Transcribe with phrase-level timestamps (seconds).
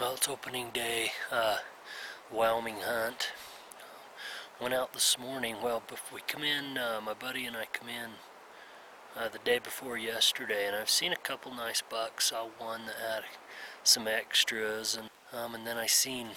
[0.00, 1.56] Well, it's opening day, uh,
[2.30, 3.32] Wyoming hunt.
[4.60, 5.56] Went out this morning.
[5.60, 8.10] Well, before we come in, uh, my buddy and I come in
[9.16, 12.26] uh, the day before yesterday, and I've seen a couple nice bucks.
[12.26, 13.24] Saw one that had
[13.82, 16.28] some extras, and um, and then I seen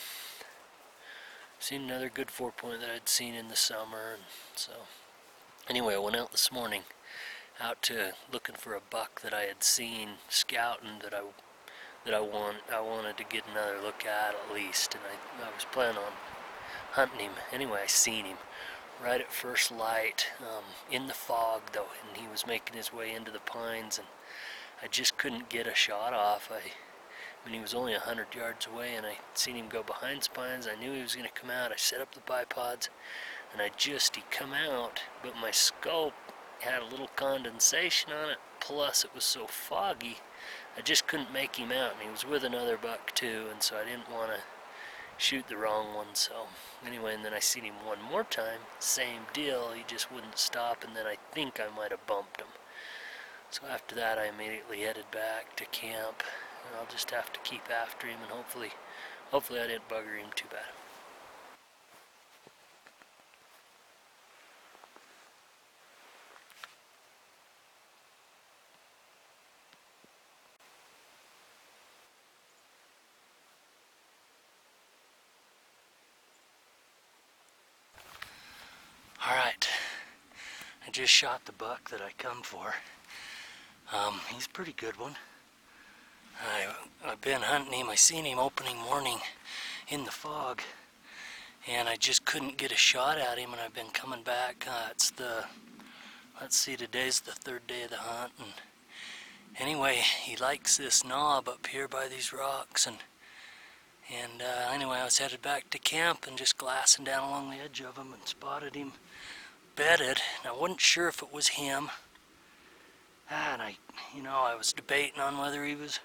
[1.60, 4.24] seen another good four point that I'd seen in the summer, and
[4.56, 4.72] so
[5.70, 6.82] anyway, I went out this morning
[7.60, 11.22] out to looking for a buck that I had seen scouting that I
[12.06, 15.54] that I want I wanted to get another look at at least, and I, I
[15.54, 16.14] was planning on
[16.92, 17.34] hunting him.
[17.52, 18.38] Anyway, I seen him
[19.04, 23.14] right at first light um, in the fog though, and he was making his way
[23.14, 24.08] into the pines, and
[24.82, 26.50] I just couldn't get a shot off.
[26.52, 29.84] I, I mean, he was only a hundred yards away, and I seen him go
[29.84, 30.68] behind spines.
[30.68, 31.72] I knew he was going to come out.
[31.72, 32.90] I set up the bipods,
[33.52, 36.14] and I just he come out, but my scope
[36.60, 38.38] had a little condensation on it.
[38.60, 40.18] Plus, it was so foggy
[40.78, 43.78] I just couldn't make him out, and he was with another buck too, and so
[43.78, 44.40] I didn't want to
[45.18, 46.14] shoot the wrong one.
[46.14, 46.48] So
[46.86, 49.72] anyway, and then I seen him one more time, same deal.
[49.72, 52.48] He just wouldn't stop, and then I think I might have bumped him.
[53.50, 56.24] So after that, I immediately headed back to camp.
[56.66, 58.72] And I'll just have to keep after him, and hopefully,
[59.32, 60.72] hopefully I didn't bugger him too bad.
[80.92, 82.74] I just shot the buck that I come for.
[83.94, 85.16] Um, he's a pretty good one.
[86.46, 89.20] I, I've been hunting him, I seen him opening morning
[89.88, 90.62] in the fog,
[91.66, 94.68] and I just couldn't get a shot at him, and I've been coming back.
[94.70, 95.46] Uh, it's the,
[96.42, 98.52] let's see, today's the third day of the hunt, and
[99.62, 102.98] anyway, he likes this knob up here by these rocks, and
[104.14, 107.64] and uh, anyway, I was headed back to camp and just glassing down along the
[107.64, 108.92] edge of him and spotted him
[109.76, 110.22] bedded.
[110.44, 111.90] And I wasn't sure if it was him.
[113.30, 113.78] Ah, and I,
[114.16, 116.00] you know, I was debating on whether he was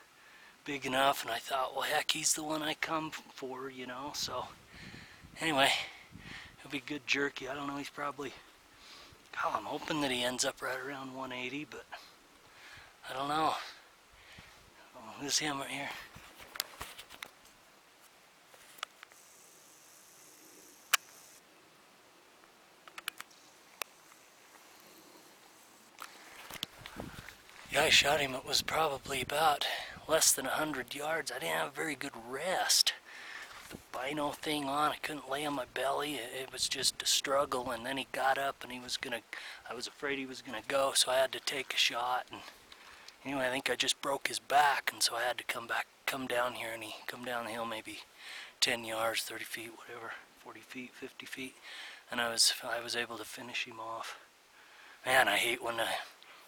[0.64, 1.22] big enough.
[1.22, 4.12] And I thought, well, heck, he's the one I come for, you know.
[4.14, 4.44] So
[5.40, 5.70] anyway,
[6.62, 7.48] he'll be good jerky.
[7.48, 8.32] I don't know, he's probably,
[9.32, 11.84] God, I'm hoping that he ends up right around 180, but
[13.10, 13.54] I don't know.
[14.96, 15.88] Oh, this him right here.
[27.78, 28.34] I shot him.
[28.34, 29.66] It was probably about
[30.08, 31.30] less than 100 yards.
[31.30, 32.94] I didn't have a very good rest.
[33.68, 36.14] The bino thing on, I couldn't lay on my belly.
[36.14, 37.70] It was just a struggle.
[37.70, 39.22] And then he got up and he was going to,
[39.70, 42.26] I was afraid he was going to go, so I had to take a shot.
[42.32, 42.40] And
[43.24, 44.90] anyway, I think I just broke his back.
[44.90, 46.70] And so I had to come back, come down here.
[46.72, 48.00] And he come down the hill maybe
[48.60, 50.12] 10 yards, 30 feet, whatever,
[50.42, 51.54] 40 feet, 50 feet.
[52.10, 54.16] And I was, I was able to finish him off.
[55.04, 55.96] Man, I hate when I,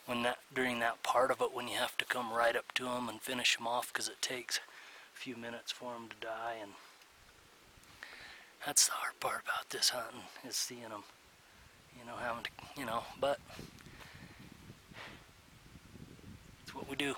[0.08, 2.84] when that during that part of it when you have to come right up to
[2.84, 6.54] them and finish them off because it takes a few minutes for them to die
[6.60, 6.72] and
[8.66, 11.04] that's the hard part about this hunting is seeing them
[11.98, 13.38] you know having to you know but
[16.68, 17.14] it's what we do.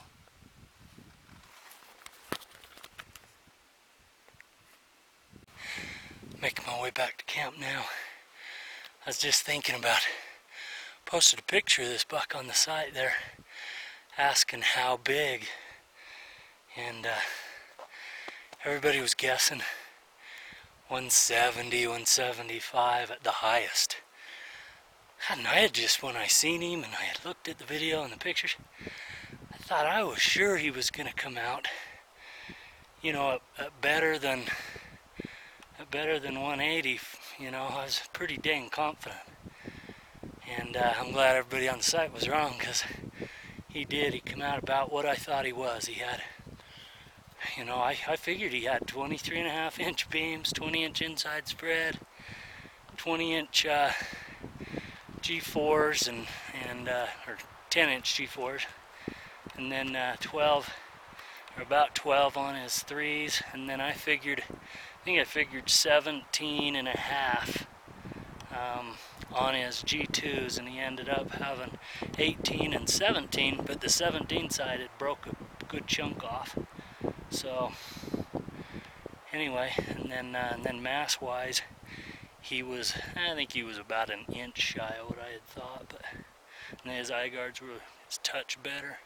[6.40, 7.82] Making my way back to camp now.
[9.04, 9.98] I was just thinking about
[11.10, 13.14] posted a picture of this buck on the site there
[14.16, 15.48] asking how big.
[16.76, 17.10] And uh,
[18.64, 19.58] everybody was guessing
[20.86, 23.96] 170 175 at the highest.
[25.28, 28.04] And I had just when I seen him and I had looked at the video
[28.04, 28.54] and the pictures
[29.52, 31.66] I thought I was sure he was gonna come out
[33.02, 33.40] you know
[33.80, 34.44] better than
[35.90, 37.00] better than 180
[37.38, 39.20] you know I was pretty dang confident
[40.58, 42.82] and uh, I'm glad everybody on the site was wrong because
[43.68, 44.14] he did.
[44.14, 45.86] He came out about what I thought he was.
[45.86, 46.22] He had,
[47.56, 51.02] you know, I, I figured he had 23 and a half inch beams, 20 inch
[51.02, 52.00] inside spread,
[52.96, 53.90] 20 inch uh,
[55.22, 56.26] G4s and,
[56.68, 57.36] and uh, or
[57.70, 58.62] 10 inch G4s,
[59.56, 60.68] and then uh, 12
[61.56, 66.76] or about 12 on his threes, and then I figured, I think I figured 17
[66.76, 67.66] and a half.
[68.52, 68.96] Um,
[69.32, 71.78] on his G2s and he ended up having
[72.18, 76.58] 18 and 17 but the 17 side it broke a good chunk off.
[77.30, 77.72] So
[79.32, 81.62] anyway and then uh, and then mass wise
[82.40, 85.86] he was I think he was about an inch shy of what I had thought
[85.88, 86.02] but
[86.84, 88.98] his eye guards were his touch better.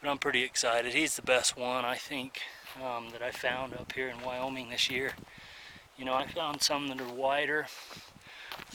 [0.00, 0.94] But I'm pretty excited.
[0.94, 2.40] He's the best one I think
[2.82, 5.12] um, that I found up here in Wyoming this year.
[5.98, 7.66] You know, I found some that are wider,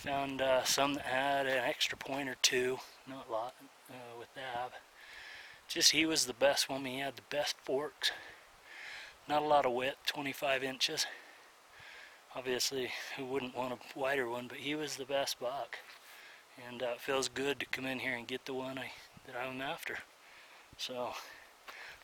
[0.05, 3.55] found uh, some that had an extra point or two, not a lot
[3.89, 4.71] uh, with that.
[5.67, 6.85] Just he was the best one.
[6.85, 8.11] He had the best forks.
[9.27, 11.07] Not a lot of width, 25 inches.
[12.35, 15.77] Obviously, who wouldn't want a wider one, but he was the best buck.
[16.69, 18.91] And uh, it feels good to come in here and get the one I,
[19.25, 19.97] that I'm after.
[20.77, 21.13] So,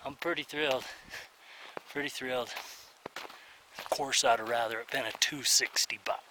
[0.04, 0.86] I'm pretty thrilled.
[1.92, 2.50] Pretty thrilled.
[3.78, 6.31] Of course, I'd have rather it been a 260 buck.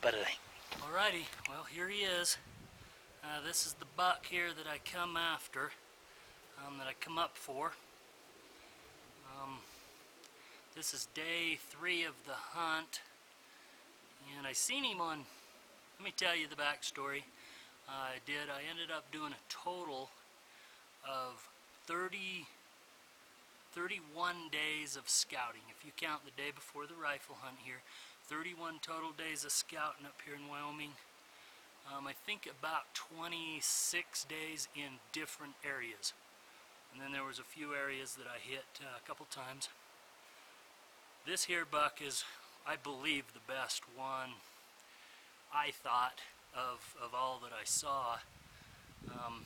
[0.00, 0.82] But it ain't.
[0.82, 2.38] Alrighty, well, here he is.
[3.22, 5.72] Uh, this is the buck here that I come after,
[6.58, 7.72] um, that I come up for.
[9.36, 9.58] Um,
[10.74, 13.02] this is day three of the hunt,
[14.38, 15.18] and I seen him on,
[15.98, 17.24] let me tell you the backstory.
[17.86, 20.08] Uh, I did, I ended up doing a total
[21.06, 21.46] of
[21.86, 22.46] 30,
[23.72, 25.62] 31 days of scouting.
[25.68, 27.82] If you count the day before the rifle hunt here,
[28.30, 30.94] 31 total days of scouting up here in Wyoming.
[31.90, 33.58] Um, I think about 26
[34.24, 36.12] days in different areas.
[36.92, 39.68] And then there was a few areas that I hit uh, a couple times.
[41.26, 42.22] This here buck is,
[42.64, 44.38] I believe, the best one
[45.52, 46.22] I thought
[46.54, 48.18] of, of all that I saw.
[49.10, 49.44] Um,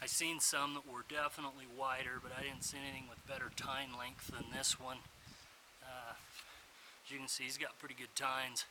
[0.00, 3.90] I seen some that were definitely wider, but I didn't see anything with better tine
[3.98, 4.98] length than this one.
[7.06, 8.66] As you can see, he's got pretty good tines.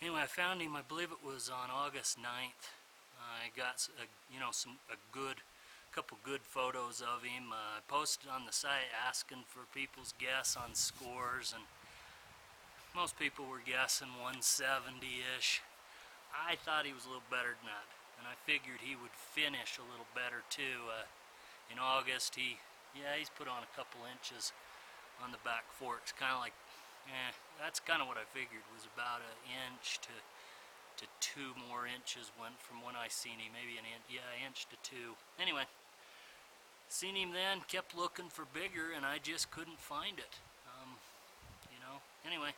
[0.00, 2.70] Anyway, I found him, I believe it was on August 9th.
[3.18, 5.42] Uh, I got a, you know some a good
[5.90, 7.50] couple good photos of him.
[7.50, 11.66] Uh, I posted on the site asking for people's guess on scores and
[12.94, 15.62] most people were guessing 170-ish.
[16.30, 17.90] I thought he was a little better than that
[18.22, 20.86] and I figured he would finish a little better too.
[20.86, 21.10] Uh,
[21.66, 22.62] in August he,
[22.94, 24.54] yeah he's put on a couple inches
[25.22, 26.56] on the back forks, kind of like
[27.08, 29.38] yeah, that's kind of what I figured was about an
[29.70, 30.14] inch to
[31.00, 33.56] to two more inches went from when I seen him.
[33.56, 35.16] Maybe an inch, yeah, inch to two.
[35.40, 35.64] Anyway,
[36.92, 40.36] seen him then, kept looking for bigger, and I just couldn't find it.
[40.68, 41.00] Um,
[41.72, 42.04] you know.
[42.28, 42.52] Anyway,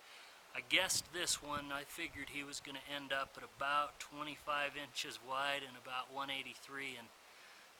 [0.58, 1.70] I guessed this one.
[1.70, 6.10] I figured he was going to end up at about 25 inches wide and about
[6.10, 7.06] 183, and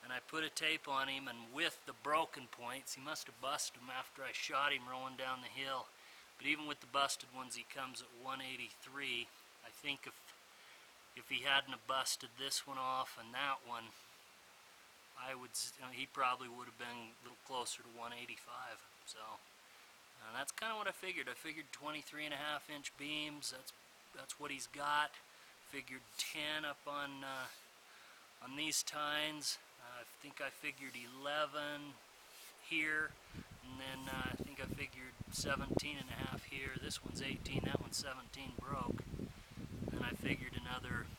[0.03, 3.41] and I put a tape on him, and with the broken points, he must have
[3.41, 5.87] busted them after I shot him rolling down the hill.
[6.39, 9.31] But even with the busted ones, he comes at 183.
[9.63, 10.15] I think if
[11.15, 13.93] if he hadn't have busted this one off and that one,
[15.13, 18.81] I would you know, he probably would have been a little closer to 185.
[19.05, 21.29] So uh, that's kind of what I figured.
[21.29, 23.53] I figured 23 and a half inch beams.
[23.53, 23.73] That's
[24.17, 25.13] that's what he's got.
[25.71, 27.49] Figured 10 up on uh,
[28.43, 29.59] on these tines.
[30.23, 31.99] I think I figured 11
[32.71, 36.79] here and then uh, I think I figured 17 and a half here.
[36.79, 39.03] This one's 18, that one's 17 broke.
[39.91, 41.11] And I figured another,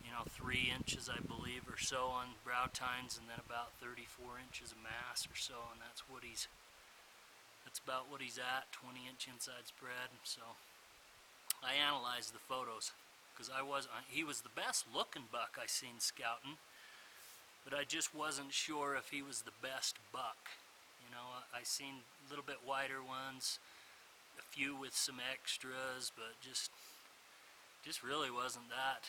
[0.00, 4.40] you know, three inches, I believe, or so on brow tines, and then about 34
[4.40, 6.48] inches of mass or so, and that's what he's,
[7.68, 10.08] that's about what he's at, 20 inch inside spread.
[10.24, 10.56] So
[11.60, 12.96] I analyzed the photos
[13.36, 16.56] because I was, he was the best looking buck I seen scouting,
[17.64, 20.52] but I just wasn't sure if he was the best buck
[21.00, 23.58] You know, I, seen a little bit wider ones,
[24.38, 26.70] a few with some extras, but just
[27.84, 29.08] just really wasn't that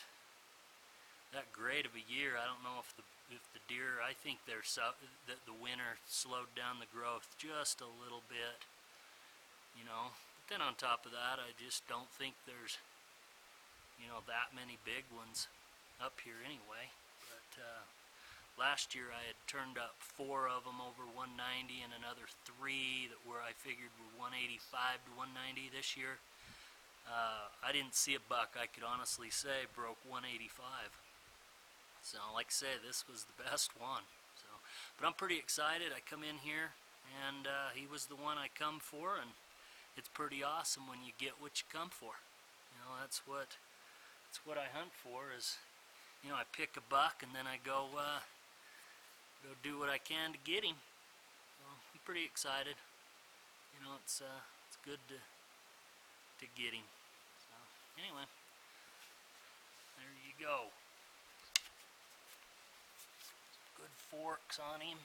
[1.32, 2.36] that great of a year.
[2.36, 3.98] I don't know if the if the deer.
[4.00, 4.94] I think they're so,
[5.26, 8.64] that the winter slowed down the growth just a little bit.
[9.76, 10.16] You know.
[10.40, 12.78] But then on top of that, I just don't think there's
[13.98, 15.48] you know that many big ones
[15.98, 16.92] up here anyway.
[17.26, 17.82] But uh,
[18.56, 21.36] Last year I had turned up four of them over 190
[21.84, 26.16] and another three that were I figured were 185 to 190 this year.
[27.04, 30.56] Uh, I didn't see a buck I could honestly say broke 185.
[32.00, 34.08] So like I say, this was the best one.
[34.40, 34.48] So,
[34.96, 35.92] But I'm pretty excited.
[35.92, 36.72] I come in here
[37.12, 39.36] and uh, he was the one I come for and
[40.00, 42.24] it's pretty awesome when you get what you come for.
[42.72, 43.60] You know, that's what
[44.24, 45.60] that's what I hunt for is,
[46.24, 48.24] you know, I pick a buck and then I go, uh,
[49.66, 50.76] do what I can to get him.
[51.66, 52.76] I'm pretty excited.
[53.74, 56.86] You know, it's uh, it's good to to get him.
[57.42, 57.56] So
[57.98, 58.22] anyway,
[59.98, 60.70] there you go.
[63.76, 64.98] Good forks on him.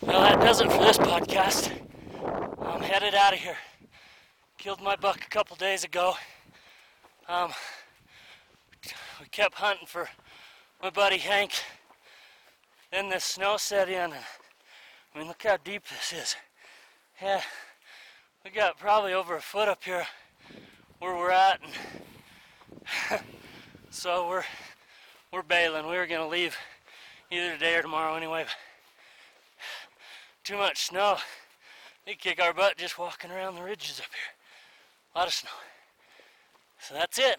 [0.00, 1.70] Well, that does it for this podcast.
[2.62, 3.58] I'm headed out of here.
[4.56, 6.14] Killed my buck a couple days ago.
[7.28, 7.50] Um,
[9.20, 10.08] we kept hunting for
[10.82, 11.52] my buddy Hank.
[12.92, 14.12] Then the snow set in.
[14.12, 16.36] I mean, look how deep this is.
[17.22, 17.40] Yeah,
[18.44, 20.06] we got probably over a foot up here
[20.98, 21.60] where we're at,
[23.10, 23.20] and
[23.90, 24.44] so we're
[25.32, 25.86] we're bailing.
[25.86, 26.56] We were gonna leave
[27.30, 28.44] either today or tomorrow anyway.
[28.44, 28.54] But
[30.44, 31.16] too much snow.
[32.04, 35.14] They kick our butt just walking around the ridges up here.
[35.14, 35.50] A lot of snow.
[36.78, 37.38] So that's it.